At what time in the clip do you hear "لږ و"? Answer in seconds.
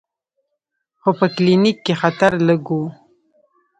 2.47-2.79